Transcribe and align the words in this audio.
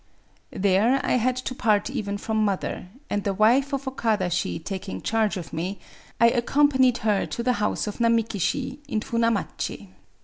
There 0.55 0.99
I 1.05 1.17
had 1.17 1.35
to 1.35 1.53
part 1.53 1.87
even 1.91 2.17
from 2.17 2.43
mother; 2.43 2.87
and 3.07 3.23
the 3.23 3.35
wife 3.35 3.71
of 3.71 3.87
Okada 3.87 4.31
Shi 4.31 4.57
taking 4.57 4.99
charge 5.03 5.37
of 5.37 5.53
me, 5.53 5.77
I 6.19 6.29
accompanied 6.31 6.97
her 7.05 7.27
to 7.27 7.43
the 7.43 7.53
house 7.61 7.85
of 7.85 7.99
Namaki 7.99 8.41
Shi 8.41 8.79
in 8.87 9.01
Funamachi. 9.01 9.89